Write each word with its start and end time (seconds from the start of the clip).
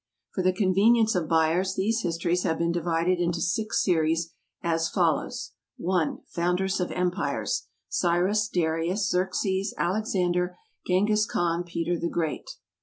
For 0.33 0.41
the 0.41 0.51
convenience 0.51 1.13
of 1.13 1.29
buyers, 1.29 1.75
these 1.75 2.01
Histories 2.01 2.41
have 2.41 2.57
been 2.57 2.71
divided 2.71 3.19
into 3.19 3.39
Six 3.39 3.83
Series, 3.83 4.33
as 4.63 4.89
follows: 4.89 5.51
I. 5.87 6.15
Founders 6.29 6.79
of 6.79 6.89
Empires. 6.89 7.67
CYRUS. 7.89 8.49
DARIUS. 8.49 9.07
XERXES. 9.13 9.75
ALEXANDER. 9.77 10.57
GENGHIS 10.87 11.27
KHAN. 11.27 11.65
PETER 11.65 11.99
THE 11.99 12.09
GREAT. 12.09 12.49